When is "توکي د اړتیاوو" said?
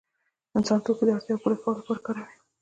0.85-1.41